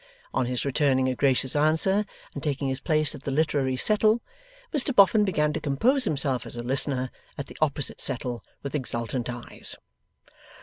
On 0.33 0.47
his 0.47 0.65
returning 0.65 1.07
a 1.09 1.15
gracious 1.15 1.55
answer 1.55 2.07
and 2.33 2.41
taking 2.41 2.67
his 2.69 2.81
place 2.81 3.13
at 3.13 3.21
the 3.21 3.29
literary 3.29 3.75
settle, 3.75 4.19
Mr 4.73 4.95
Boffin 4.95 5.23
began 5.23 5.53
to 5.53 5.59
compose 5.59 6.05
himself 6.05 6.47
as 6.47 6.57
a 6.57 6.63
listener, 6.63 7.11
at 7.37 7.45
the 7.45 7.57
opposite 7.61 8.01
settle, 8.01 8.43
with 8.63 8.73
exultant 8.73 9.29
eyes. 9.29 9.75